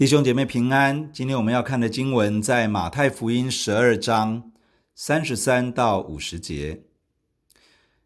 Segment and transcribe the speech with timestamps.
[0.00, 4.50] 弟兄姐妹平安，今天我们要看的经文在马太福音十二章
[4.94, 6.84] 三十三到五十节。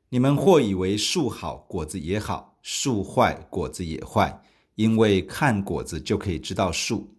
[0.08, 4.42] 你们或以为树好，果子也好；树坏，果子也坏，
[4.74, 7.14] 因为看果子就可以知道树。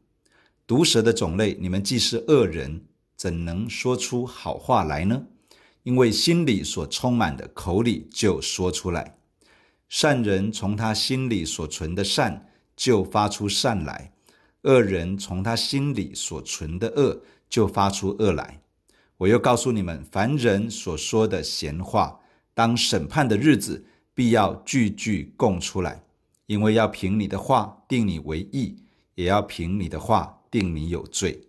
[0.68, 2.84] 毒蛇的种类，你们既是恶人，
[3.16, 5.26] 怎能说出好话来呢？
[5.84, 9.16] 因为心里所充满的，口里就说出来。
[9.88, 14.12] 善人从他心里所存的善，就发出善来。
[14.66, 18.62] 恶人从他心里所存的恶，就发出恶来。
[19.18, 22.20] 我又告诉你们，凡人所说的闲话，
[22.54, 26.04] 当审判的日子，必要句句供出来，
[26.48, 28.76] 因为要凭你的话定你为义，
[29.14, 31.48] 也要凭你的话定你有罪。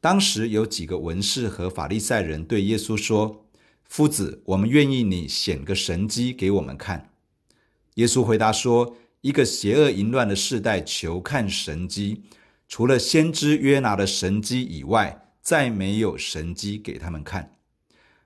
[0.00, 3.44] 当时有几个文士和法利赛人对耶稣说
[3.84, 7.10] ：“夫子，我们愿意你显个神迹给我们看。”
[7.96, 8.96] 耶稣回答说。
[9.26, 12.22] 一个邪恶淫乱的世代求看神迹，
[12.68, 17.56] 除了先知约拿的神迹以外，再没有神迹给他们看。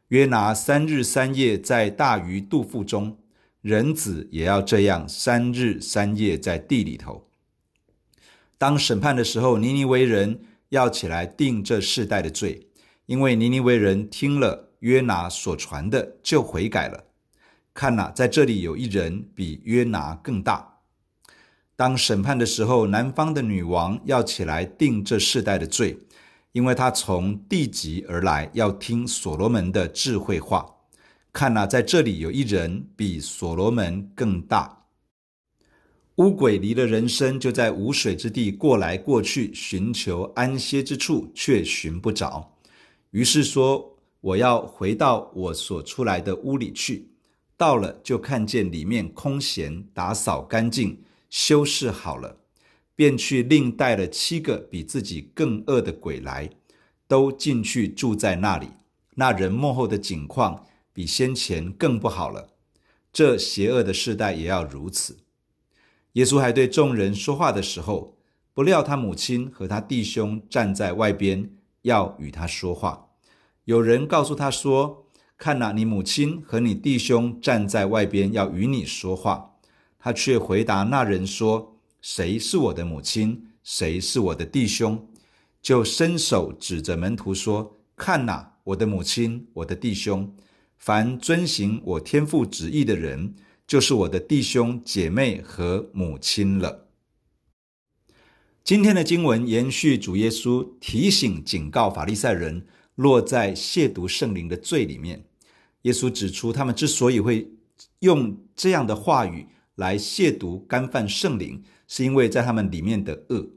[0.09, 3.17] 约拿三日三夜在大鱼肚腹中，
[3.63, 7.31] 人子也要这样三日三夜在地里头。
[8.59, 12.69] 当审判的时候，尼尼微人要起来定这世代的罪，
[13.07, 17.05] 因为尼尼微人听了约拿所传的，就悔改了。
[17.73, 20.67] 看哪，在这里有一人比约拿更大。
[21.81, 25.97] 当审判的时候，南方的女王要起来定这世代的罪，
[26.53, 30.67] 因为她从地极而来，要听所罗门的智慧话。
[31.33, 34.85] 看呐，在这里有一人比所罗门更大。
[36.17, 42.59] 乌鬼离了人身，就在无水之地过来过去，寻求安歇之处，却寻不着。
[43.13, 47.09] 于是说：“我要回到我所出来的屋里去。”
[47.57, 50.99] 到了，就看见里面空闲，打扫干净。
[51.31, 52.41] 修饰好了，
[52.95, 56.51] 便去另带了七个比自己更恶的鬼来，
[57.07, 58.69] 都进去住在那里。
[59.15, 62.49] 那人幕后的景况比先前更不好了。
[63.13, 65.19] 这邪恶的世代也要如此。
[66.15, 68.17] 耶稣还对众人说话的时候，
[68.53, 71.51] 不料他母亲和他弟兄站在外边，
[71.83, 73.11] 要与他说话。
[73.65, 75.07] 有人告诉他说
[75.39, 79.50] ：“看哪，你母亲和你弟兄站在外边，要与你说话。”
[80.01, 83.47] 他却回答那人说：“谁是我的母亲？
[83.63, 85.07] 谁是我的弟兄？”
[85.63, 90.35] 就伸手指着门徒说：“看哪，我的母亲，我的弟兄！
[90.79, 93.35] 凡遵行我天父旨意的人，
[93.67, 96.87] 就是我的弟兄姐妹和母亲了。”
[98.65, 105.25] 今天的经文延续主耶稣提醒警告法利赛人落在亵渎圣灵的罪里面。
[105.83, 107.51] 耶稣指出，他们之所以会
[108.01, 109.47] 用这样的话语，
[109.81, 113.49] 来亵渎干犯圣灵，是因为在他们里面的恶，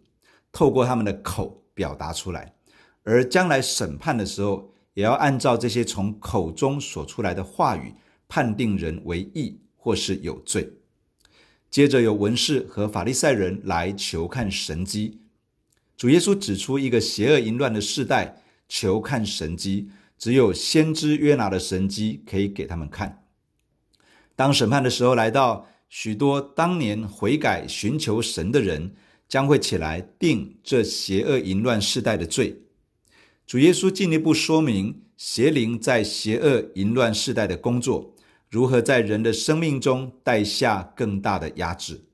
[0.53, 2.53] 透过他们的口表达出来，
[3.03, 7.94] 而将来审判的时候，也要按照这些从口中所出来的话语，
[8.29, 10.73] 判定人为义或是有罪。
[11.69, 15.19] 接着有文士和法利赛人来求看神迹，
[15.97, 23.25] 主耶稣指出一个邪恶淫乱的世代求看神迹，只有先知约拿的神迹可以给他们看。
[24.35, 28.96] 当审判的时候来到，许多当年悔改寻求神的人，
[29.30, 32.64] 将会起来定这邪恶淫乱世代的罪。
[33.46, 38.16] 主耶稣进一步说明邪灵在邪恶淫乱世代的工作，
[38.50, 42.06] 如何在人的生命中带下更大的压制。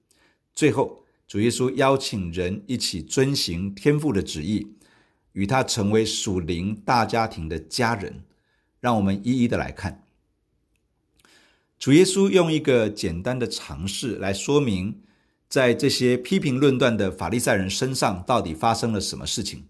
[0.53, 4.75] 最后，主耶稣邀请人一起遵行天父的旨意，
[5.31, 8.25] 与他成为属灵大家庭的家人。
[8.81, 10.03] 让我们一一的来看。
[11.79, 15.01] 主耶稣用一个简单的尝试来说明，
[15.47, 19.63] 在这些批评论断的法利赛人身上到底发生了什么事情。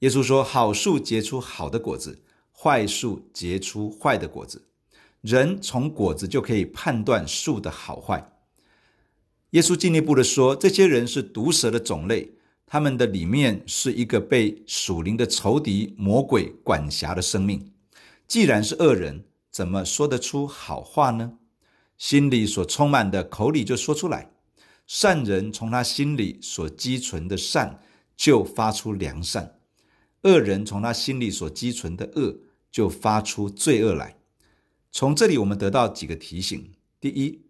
[0.00, 2.22] 耶稣说：“好树结出好的果子，
[2.54, 4.66] 坏树结出坏的果子。
[5.22, 8.30] 人从果子就可以判断树的好坏。”
[9.52, 12.32] 耶稣进一步的说：“这些人是毒蛇的种类，
[12.66, 17.72] 他们的里面是一个被属灵的仇敌魔鬼管辖的生命。
[18.28, 21.34] 既然是恶人。”怎么说得出好话呢？
[21.98, 24.30] 心里所充满的，口里就说出来。
[24.86, 27.78] 善人从他心里所积存的善，
[28.16, 29.44] 就发出良善；
[30.22, 32.34] 恶人从他心里所积存的恶，
[32.70, 34.16] 就发出罪恶来。
[34.90, 37.42] 从这里，我们得到几个提醒：第一，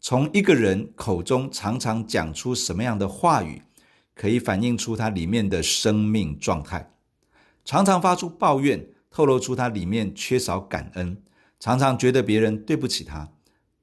[0.00, 3.62] 从一个人口中常常讲出什么样的话语，
[4.14, 6.94] 可以反映出他里面的生命状态。
[7.64, 11.20] 常常发出抱怨，透露出他里面缺少感恩。
[11.60, 13.28] 常常觉得别人对不起他，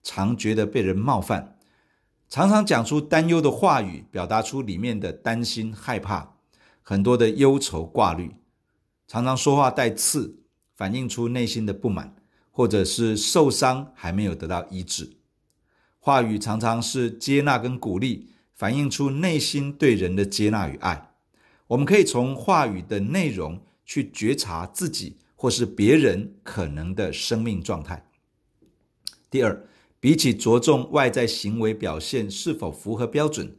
[0.02, 1.58] 常觉得被人冒犯，
[2.30, 6.36] 常常讲出担忧的话语，表达出里面的担心、害怕，
[6.82, 8.36] 很多的忧愁挂虑。
[9.08, 10.40] 常常说话带刺，
[10.74, 12.16] 反映出内心的不满，
[12.50, 15.18] 或者是受伤还没有得到医治。
[16.00, 21.12] 话语常常是接纳跟鼓励，反映出内心对人的接纳与爱。
[21.68, 28.08] 我们可以从话语的内容去觉察自己或是别人可能的生命状态。
[29.30, 29.66] 第二，
[30.00, 33.56] 比起着重外在行为表现是否符合标准，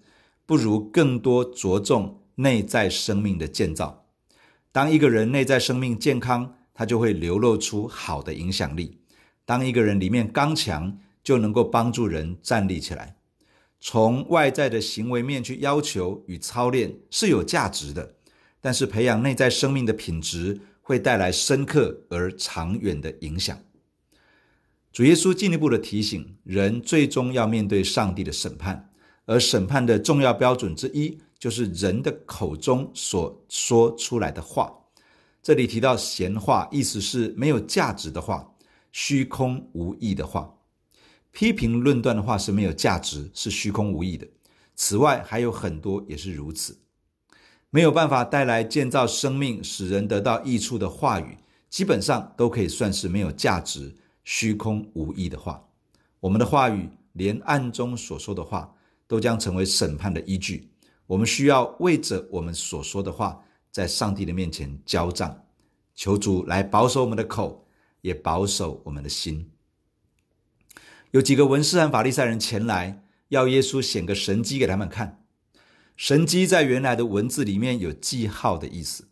[0.47, 4.07] 不如更多着重内在生命的建造。
[4.73, 8.99] 当一个人内在生命健康，他就会流露出好的影响力。
[9.45, 13.17] 当一个人里面刚强，就能够帮助人站立起来。
[13.81, 18.17] 从外在的行为面去要求与操练是有价值的，
[18.61, 23.59] 但是培养内在生命的品质会带来深刻而长远的影响。
[24.93, 28.89] 主耶稣进一步的提醒，人最终要面对上帝的审判，
[29.25, 34.73] 而审判的重要标准之一就是人的口中所说出来的话。
[35.43, 38.55] 这里提到闲话，意思是没有价值的话，
[38.93, 40.55] 虚空无益的话。
[41.33, 44.25] 批评论断的话是没有价值，是虚空无益的。
[44.77, 46.79] 此外，还有很多也是如此，
[47.77, 51.37] 没有办法带来建造生命、使人得到益处的话语，
[51.69, 53.95] 基本上都可以算是没有价值、
[54.25, 55.63] 虚空无益的话。
[56.19, 58.75] 我们的话语，连暗中所说的话，
[59.07, 60.71] 都将成为审判的依据。
[61.07, 65.45] 我们需要为着我们所说的话，在上帝的面前交账，
[65.95, 67.69] 求主来保守我们的口，
[68.01, 69.51] 也保守我们的心。
[71.11, 75.26] 有几个文士和法利赛人前来，要耶稣显个神迹给他们看。
[75.97, 79.09] 神迹在原来的文字里面有记号的意思。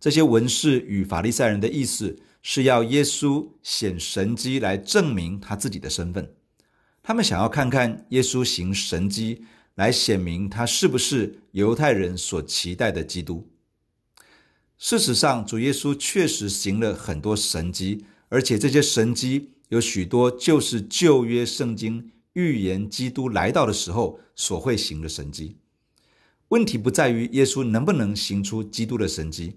[0.00, 6.34] 这些文士与法利赛人的意思是要耶稣显神迹来证明他自己的身份。
[7.02, 9.44] 他们想要看看耶稣行神迹，
[9.76, 13.48] 来显明他是不是犹太人所期待的基督。
[14.76, 19.54] 事实上，主耶稣确实行了很多神迹，而且这些神迹。
[19.68, 25.58] 有许多就是旧约圣经预言基督来到的时候所会行的神迹。
[26.48, 29.56] 问题不在于耶稣能不能行出基督的神迹，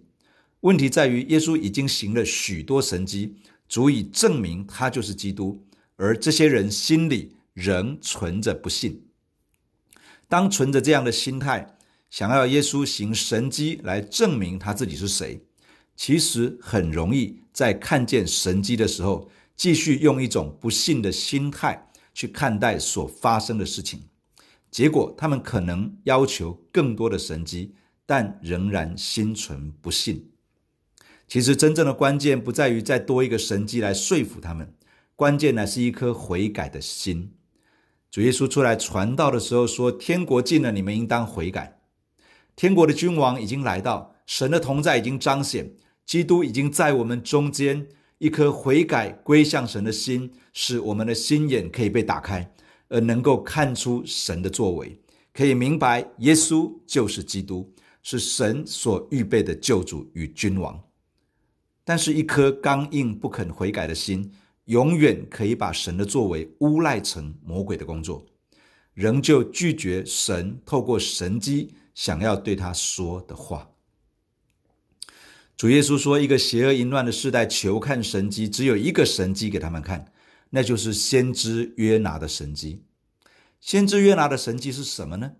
[0.60, 3.38] 问题在于耶稣已经行了许多神迹，
[3.70, 5.66] 足以证明他就是基督，
[5.96, 9.06] 而这些人心里仍存着不信。
[10.28, 11.78] 当存着这样的心态，
[12.10, 15.42] 想要耶稣行神迹来证明他自己是谁，
[15.96, 24.04] 其实很容易在看见神迹的时候，继续用一种不信的心态去看待所发生的事情，
[24.72, 27.76] 结果他们可能要求更多的神迹，
[28.06, 30.32] 但仍然心存不信。
[31.28, 34.74] 其实真正的关键不在于再多一个神迹来说服他们，
[35.16, 37.34] 关键乃是一颗悔改的心。
[38.10, 41.82] 主耶稣出来传道的时候说：“天国近了，你们应当悔改。
[42.56, 45.74] 天国的君王已经来到，神的同在已经彰显，
[46.06, 47.88] 基督已经在我们中间。”
[48.22, 52.54] 一颗悔改归向神的心，使我们的心眼可以被打开，
[52.92, 55.00] 而能够看出神的作为，
[55.34, 57.74] 可以明白耶稣就是基督，
[58.04, 60.78] 是神所预备的救主与君王。
[61.86, 64.32] 但是，一颗刚硬不肯悔改的心，
[64.66, 68.26] 永远可以把神的作为诬赖成魔鬼的工作，
[68.94, 73.70] 仍旧拒绝神透过神迹想要对他说的话。
[75.56, 80.11] 主耶稣说：“一个邪恶淫乱的世代求看神迹，只有一个神迹给他们看，
[80.52, 82.84] 那就是先知约拿的神迹。
[83.60, 85.32] 先知约拿的神迹是什么呢？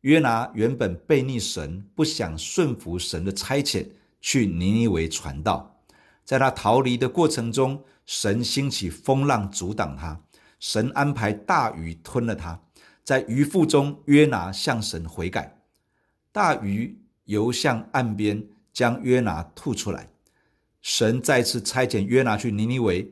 [0.00, 3.86] 约拿原本悖逆神，不想顺服神的差遣，
[4.22, 5.84] 去尼尼微传道。
[6.24, 10.18] 在他逃离的过程中，神兴起风浪阻挡他，
[10.58, 12.58] 神安排大鱼吞了他。
[13.04, 15.60] 在鱼腹中，约拿向神悔改，
[16.32, 18.42] 大鱼游向岸边。”
[18.72, 20.08] 将约拿吐出来，
[20.80, 23.06] 神再次差遣约拿去尼尼微，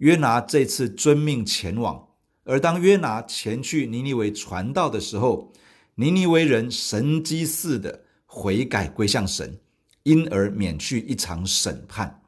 [0.00, 2.08] 约拿这次遵命前往。
[2.44, 5.50] 而当约拿前去尼尼微传道的时候，
[5.94, 9.58] 尼尼微人神迹似的悔改归向神，
[10.02, 12.22] 因而免去一场审判。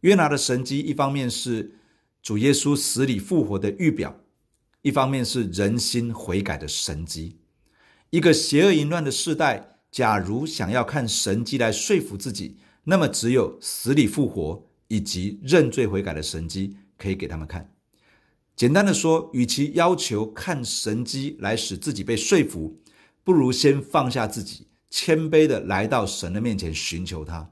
[0.00, 1.76] 约拿的神迹，一方面是
[2.22, 4.20] 主耶稣死里复活的预表，
[4.82, 7.38] 一方面是人心悔改的神迹。
[8.10, 9.70] 一个邪恶淫乱的世代。
[9.90, 17.70] 假如想要看神迹来说服自己，那么只有死里复活以及认罪悔改的神迹可以给他们看。
[18.56, 22.80] 简单的说，与其要求看神迹来使自己被说服，
[23.22, 27.50] 不如先放下自己，谦卑的来到神的面前寻求他。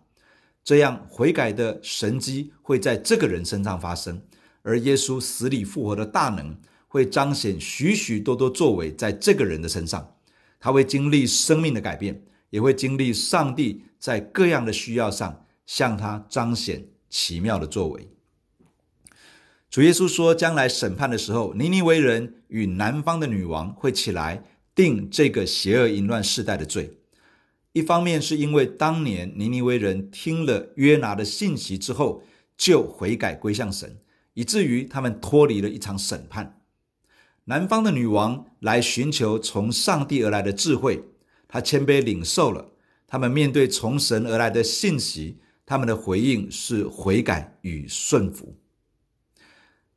[0.65, 4.23] 这样悔改的神迹会在这个人身上发生，
[4.63, 6.57] 而耶稣死里复活的大能
[6.89, 10.17] 会彰显许许多多作为在这个人的身上，
[10.59, 18.09] 他会经历生命的改变，也会经历上帝在各样的需要上向他彰显奇妙的作为。
[19.73, 26.99] 主耶稣说，将来审判的时候，尼尼微人与南方的女王会起来定这个邪恶淫乱世代的罪。
[27.73, 32.23] 一方面是因为当年尼尼微人听了约拿的信息之后，
[32.55, 33.97] 就悔改归向神，
[34.35, 36.61] 以至于他们脱离了一场审判。
[37.47, 41.03] 南方的女王来寻求从上帝而来的智慧，
[41.49, 42.73] 她谦卑领受了。
[43.07, 48.55] 他们面对从神而来的信息，他们的回应是悔改与顺服。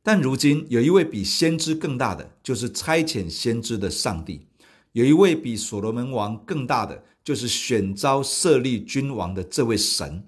[0.06, 4.46] 但如今有一位比先知更大的，就是差遣先知的上帝；
[4.92, 7.02] 有一位比所罗门王更大的。
[7.24, 10.24] 就是选召设立君王的这位神，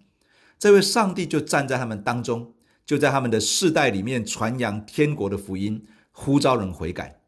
[0.58, 2.54] 这位上帝就站在他们当中，
[2.84, 7.20] 就在他们的世代里面传扬天国的福音，呼召人悔改。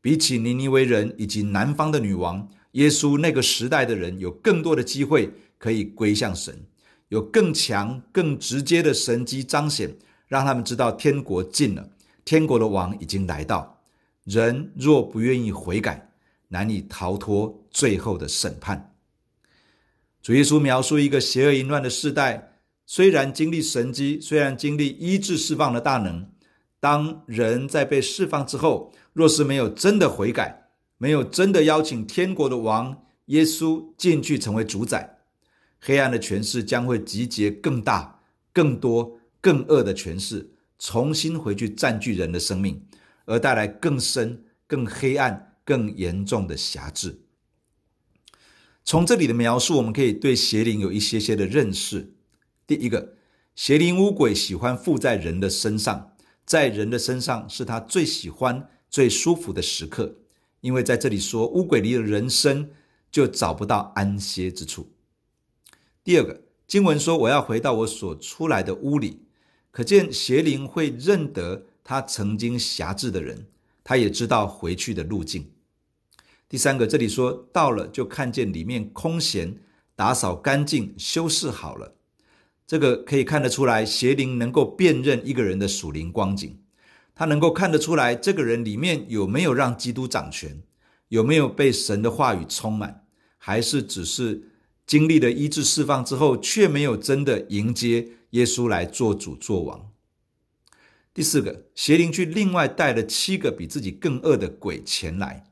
[0.00, 6.64] 比起尼尼微人以及南方的女王，耶稣那个时代的人有更多的机会可以归向神，
[7.10, 9.94] 有更强、更直接的神迹彰显，
[10.34, 11.88] 让他们知道天国近了，
[12.24, 13.80] 天国的王已经来到。
[14.24, 16.10] 人若不愿意悔改，
[16.48, 18.96] 难以逃脱最后的审判。
[20.20, 26.28] 主耶稣描述一个邪恶淫乱的世代，虽然经历神迹，虽然经历医治释放的大能，
[26.80, 35.18] 当人在被释放之后，若是没有真的悔改，没有真的邀请天国的王耶稣进去成为主宰，
[35.80, 38.18] 黑暗的权势将会集结更大、
[38.52, 42.82] 更多、更恶的权势，重新回去占据人的生命，
[43.26, 47.20] 而带来更深、更黑暗、更严重的辖制。
[48.86, 52.14] 从这里的描述，我们可以对邪灵有一些些的认识。
[52.66, 53.16] 第一个，
[53.54, 60.16] 邪灵乌鬼喜欢附在人的身上，在人的身上是他最喜欢、最舒服的时刻，
[60.62, 62.70] 因为在这里说乌鬼离了人身，
[63.10, 64.90] 就找不到安歇之处。
[66.02, 69.20] 第二个，经文说我要回到我所出来的屋里，
[69.74, 73.44] 可见邪灵会认得他曾经辖制的人，
[73.82, 75.50] 他也知道回去的路径。
[76.48, 79.56] 第三个，这里说到了，就看见里面空闲，
[79.96, 81.96] 打扫干净，修饰好了。
[82.68, 86.56] 这个可以看得出来，邪灵能够辨认一个人的属灵光景，
[87.12, 90.62] 他能够看得出来，这个人里面有没有让基督掌权，
[91.08, 93.04] 有没有被神的话语充满，
[93.38, 94.50] 还是只是
[94.86, 99.90] 经历了医治释放之后，却没有真的迎接耶稣来做主做王。
[101.12, 105.44] 第四个，邪灵去另外带了七个比自己更恶的鬼前来。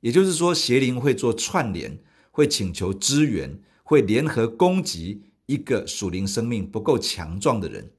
[0.00, 1.98] 也就是说，邪灵会做串联，
[2.30, 7.90] 会请求支援，会联合攻击一个属灵生命不够强壮的人。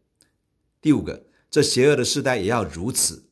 [0.81, 3.25] 第五个，这邪恶的世代也要如此。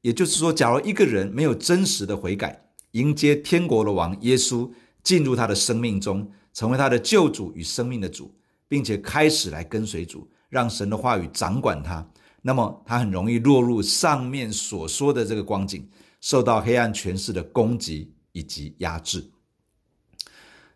[0.00, 4.70] 也就是说，假如一个人没有真实的悔改，迎接天国的王耶稣
[5.02, 8.34] 进入他的生命中，成为他的救主与生命的主，
[8.68, 12.08] 并且开始来跟随主，让神的话语掌管他，
[12.42, 15.88] 那么他很容易落入上面所说的这个光景。
[16.20, 19.30] 受到黑暗权势的攻击以及压制。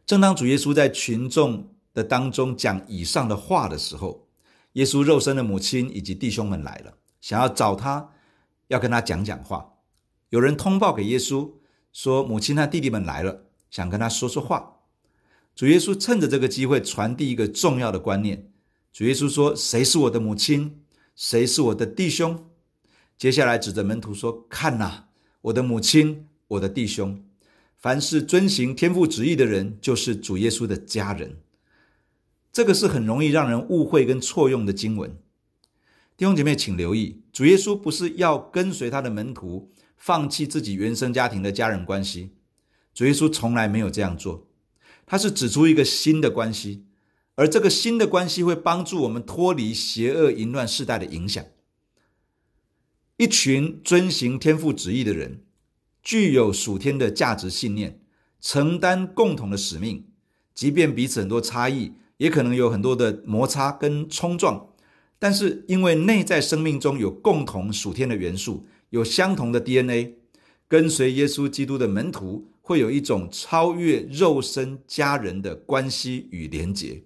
[0.06, 4.28] 正当主耶稣在群众的当中讲以上的话的时候，
[4.74, 8.10] 耶稣肉身的母亲以及弟兄们来了，想要找他，
[8.68, 9.72] 要跟他讲讲话。
[10.28, 11.50] 有人通报给耶稣
[11.92, 14.81] 说，母亲和弟弟们来了，想跟他说说话。
[15.54, 18.50] 主耶稣趁着这个机会传递一个重要的观念。
[18.92, 20.80] 主耶稣说：“谁是我的母亲？
[21.14, 22.50] 谁是我的弟兄？”
[23.18, 25.08] 接下来指着门徒说：“看哪。”
[25.42, 27.20] 我的母亲，我的弟兄，
[27.76, 31.38] 凡是遵行天父旨意的人，就是主耶稣的家人。
[32.52, 35.10] 这个是很容易让人误会跟错用的经文。
[36.16, 42.30] 弟兄姐妹，请留意，主耶稣不是要跟随他的门徒放弃自己原生家庭的家人关系，
[42.94, 44.46] 主耶稣从来没有这样做。
[45.06, 46.84] 他是指出一个新的关系，
[47.34, 51.44] 而这个新的关系会帮助我们脱离邪恶淫乱世代的影响。
[53.16, 55.42] 一群遵行天父旨意的人，
[56.02, 58.00] 具有属天的价值信念，
[58.40, 60.06] 承担共同的使命，
[60.54, 64.68] 即便彼此很多差异，也可能有很多的摩擦跟冲撞，
[65.18, 70.16] 但是因为内在生命中有共同属天的元素，有相同的 DNA，
[70.66, 77.02] 跟随耶稣基督的门徒会有一种超越肉身家人的关系与连结，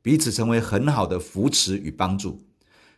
[0.00, 2.44] 彼此成为很好的扶持与帮助。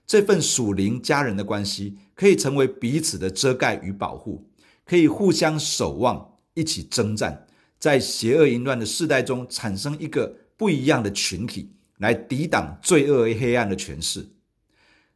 [0.07, 4.51] 这份属灵家人的关系可以成为彼此的遮盖与保护，
[4.85, 7.47] 可以互相守望，一起征战，
[7.79, 14.29] 在邪恶淫乱的世代中产生一个不一样的群体，来抵挡罪恶与黑暗的权势。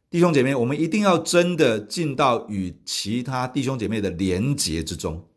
[0.09, 5.27] 弟兄姐妹，我们一定要真的进到与其他弟兄姐妹的连结之中。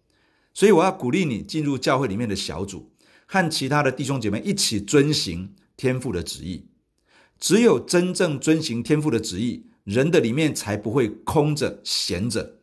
[0.59, 2.91] 所以，我要鼓励你进入教会里面的小组，
[3.27, 6.67] 和其他的弟兄姐妹一起遵行天父的旨意。
[7.39, 12.57] 只有真正遵行天父的旨意，人的里面才不会空着闲着。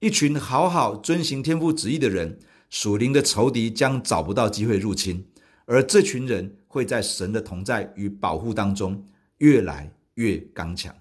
[0.00, 2.40] 一群好好遵行天父旨意的人，
[2.70, 5.24] 属灵的仇敌将找不到机会入侵，
[5.66, 10.92] 而这群人会在神的同在与保护当中越来越刚强。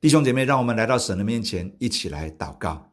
[0.00, 2.89] 弟兄姐妹，让我们来到神的面前，一起来祷告。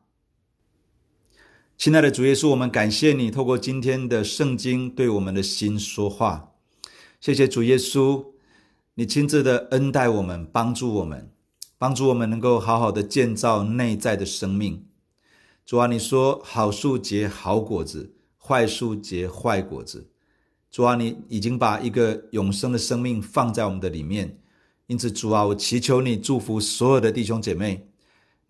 [1.77, 6.53] 亲爱的主耶稣，我们感谢你透过今天的圣经对我们的心说话。
[7.21, 8.25] 谢谢主耶稣，
[8.95, 11.31] 你亲自的恩待我们，帮助我们，
[11.77, 14.87] 帮助我们能够好好的建造内在的生命。
[15.67, 20.09] 主啊，你说好树结好果子，坏树结坏果子。
[20.71, 24.39] 主啊，你已经把一个永生的生命放在我们的里面。
[24.87, 27.87] 因此，主啊，我祈求你祝福所有的弟兄姐妹。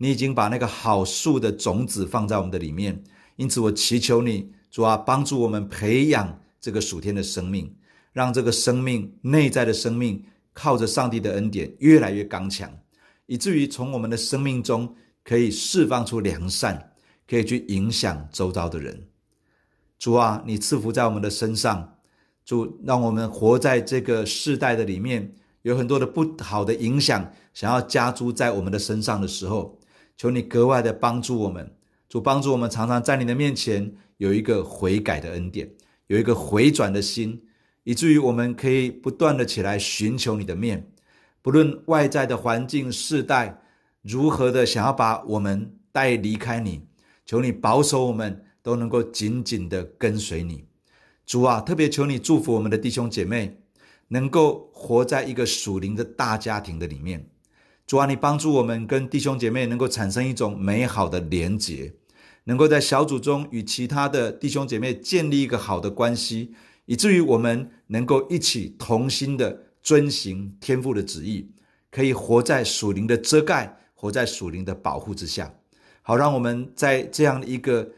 [0.00, 3.02] 你已经把那个好树的种子放在我们的里面，
[3.38, 7.72] 因此我祈求你，主啊，帮助我们培养这个属天的生命，
[8.12, 12.68] 让这个生命内在的生命靠着上帝的恩典越来越刚强，
[13.26, 14.92] 以至于从我们的生命中
[15.22, 16.92] 可以释放出良善，
[17.28, 19.06] 可以去影响周遭的人。
[20.00, 21.96] 主啊，你赐福在我们的身上，
[22.44, 25.32] 主，让我们活在这个世代的里面。
[25.62, 29.78] 有很多的不好的影响，想要加诸在我们的身上的时候，
[30.16, 31.74] 求你格外的帮助我们，
[32.08, 35.70] 主帮助我们，常常在你的面前有一个悔改的恩典，
[36.06, 37.42] 有一个回转的心，
[37.84, 40.90] 以至于我们可以不断的起来寻求你的面，
[41.42, 43.62] 不论外在的环境世代
[44.02, 46.82] 如何的想要把我们带离开你，
[47.26, 50.64] 求你保守我们都能够紧紧的跟随你，
[51.26, 53.60] 主啊，特别求你祝福我们的弟兄姐妹。
[54.10, 57.28] 能够活在一个属灵的大家庭的里面，
[57.86, 61.92] 主啊，你帮助我们跟弟兄姐妹能够产生一种美好的连结，
[62.48, 66.54] 能够在小组中与其他的弟兄姐妹建立一个好的关系，
[66.86, 71.50] 以至于我们能够一起同心的遵行天父的旨意，
[71.90, 75.54] 可以活在属灵的遮盖，活在属灵的保护之下，
[76.00, 77.90] 好让我们在这样一个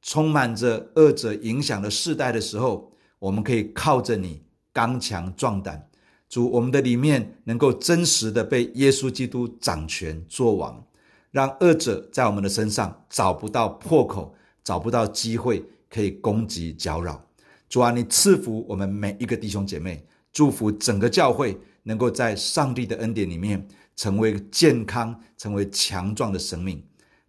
[0.00, 4.42] 充满着恶者影响的世代的时候，我们可以靠着你。
[4.72, 5.90] 刚强壮胆，
[6.28, 10.86] 主，我们的里面能够真实的被耶稣基督掌权作王，
[11.30, 17.24] 让恶者在我们的身上找不到破口，找不到机会可以攻击搅扰。
[17.68, 23.64] 主啊，你赐福我们每一个弟兄姐妹，祝福整个教会能够在上帝的恩典里面
[23.94, 26.82] 成为健康、成为强壮的生命，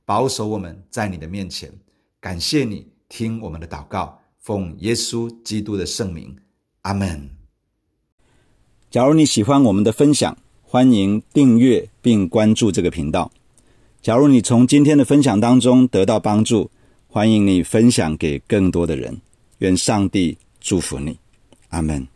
[0.03, 1.71] 保守我们在你的面前。
[2.19, 6.35] 感谢你听我们的祷告，奉耶稣基督的圣名。
[6.81, 7.29] 阿门。
[8.89, 13.31] 假如你喜欢我们的分享，欢迎订阅并关注这个频道。
[14.01, 16.71] 假如你从今天的分享当中得到帮助，
[17.07, 19.15] 欢迎你分享给更多的人。
[19.59, 21.15] 愿上帝祝福你。
[21.69, 22.10] 阿门。